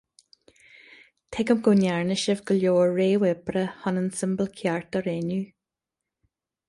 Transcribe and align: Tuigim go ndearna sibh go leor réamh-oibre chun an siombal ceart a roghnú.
Tuigim 1.35 1.59
go 1.67 1.73
ndearna 1.81 2.17
sibh 2.21 2.41
go 2.51 2.57
leor 2.61 2.95
réamh-oibre 3.01 3.63
chun 3.83 4.01
an 4.03 4.09
siombal 4.17 4.53
ceart 4.63 4.99
a 5.01 5.03
roghnú. 5.09 5.39